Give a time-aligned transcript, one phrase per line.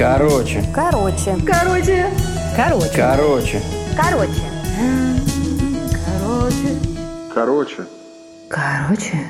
[0.00, 0.64] Короче.
[0.74, 1.36] Короче.
[1.46, 2.06] Короче.
[2.56, 2.90] Короче.
[2.96, 3.60] Короче.
[3.94, 4.40] Короче.
[7.34, 7.86] Короче.
[8.48, 9.26] Короче.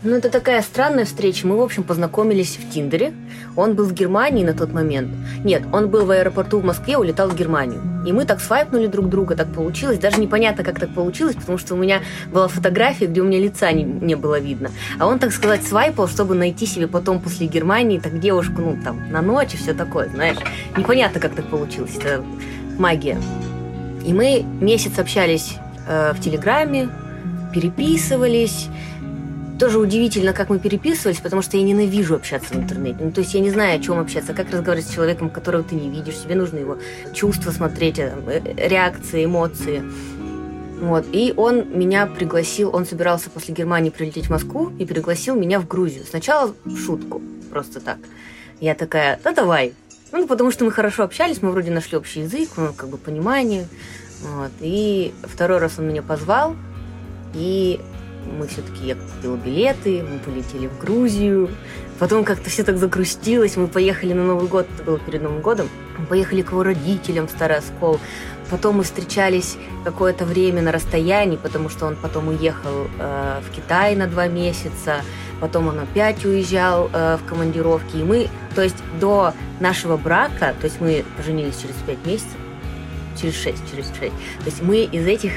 [0.00, 1.44] Ну, это такая странная встреча.
[1.44, 3.12] Мы, в общем, познакомились в Тиндере.
[3.56, 5.08] Он был в Германии на тот момент.
[5.42, 7.82] Нет, он был в аэропорту в Москве, улетал в Германию.
[8.06, 9.98] И мы так свайпнули друг друга, так получилось.
[9.98, 12.02] Даже непонятно, как так получилось, потому что у меня
[12.32, 14.70] была фотография, где у меня лица не, не было видно.
[15.00, 19.10] А он, так сказать, свайпал, чтобы найти себе потом после Германии так девушку, ну, там,
[19.10, 20.38] на ночь и все такое, знаешь.
[20.76, 21.96] Непонятно, как так получилось.
[21.96, 22.24] Это
[22.78, 23.18] магия.
[24.06, 25.56] И мы месяц общались
[25.88, 26.88] э, в Телеграме,
[27.52, 28.68] переписывались,
[29.58, 32.98] тоже удивительно, как мы переписывались, потому что я ненавижу общаться в интернете.
[33.00, 35.74] Ну, то есть я не знаю, о чем общаться, как разговаривать с человеком, которого ты
[35.74, 36.18] не видишь.
[36.22, 36.78] Тебе нужно его
[37.12, 39.82] чувства смотреть, э, э, реакции, эмоции.
[40.80, 41.06] Вот.
[41.12, 45.66] И он меня пригласил, он собирался после Германии прилететь в Москву и пригласил меня в
[45.66, 46.04] Грузию.
[46.08, 47.98] Сначала в шутку, просто так.
[48.60, 49.74] Я такая, да давай.
[50.12, 53.66] Ну, потому что мы хорошо общались, мы вроде нашли общий язык, ну, как бы понимание.
[54.22, 54.50] Вот.
[54.60, 56.56] И второй раз он меня позвал,
[57.34, 57.80] и
[58.38, 61.50] мы все-таки, я купила билеты, мы полетели в Грузию.
[61.98, 63.56] Потом как-то все так загрустилось.
[63.56, 65.68] Мы поехали на Новый год, это было перед Новым годом.
[65.98, 67.98] Мы поехали к его родителям в Старый Оскол.
[68.50, 73.94] Потом мы встречались какое-то время на расстоянии, потому что он потом уехал э, в Китай
[73.94, 75.02] на два месяца.
[75.40, 77.96] Потом он опять уезжал э, в командировки.
[77.96, 82.38] И мы, то есть до нашего брака, то есть мы поженились через пять месяцев,
[83.20, 84.14] через шесть, через шесть.
[84.38, 85.32] То есть мы из этих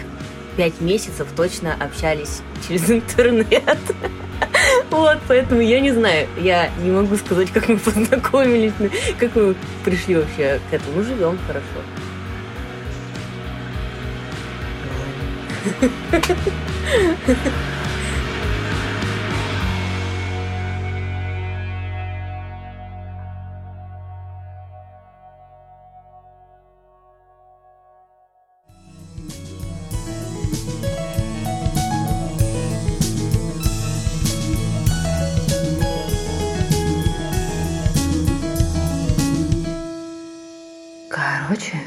[0.57, 3.79] пять месяцев точно общались через интернет.
[4.89, 8.73] Вот, поэтому я не знаю, я не могу сказать, как мы познакомились,
[9.19, 10.97] как мы пришли вообще к этому.
[10.97, 11.81] Ну, живем хорошо.
[41.41, 41.81] 啥犬